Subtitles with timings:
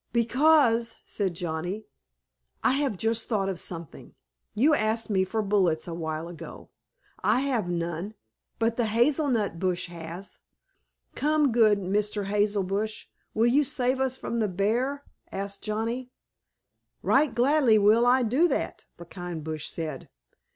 [0.13, 1.85] "Because," said Johnnie,
[2.63, 4.15] "I have just thought of something.
[4.55, 6.71] You asked me for bullets a while ago.
[7.23, 8.15] I have none,
[8.57, 10.39] but the hazel nut bush has.
[11.13, 12.25] Come, good Mr.
[12.25, 16.09] Hazel Bush, will you save us from the bear?" asked Johnnie.
[17.03, 20.09] "Right gladly will I do that," the kind bush said.